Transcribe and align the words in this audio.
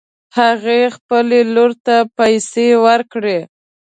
هغې 0.37 0.79
خپلې 0.95 1.39
لور 1.53 1.71
ته 1.85 1.95
پیسې 2.17 2.67
ورکړې 2.85 3.39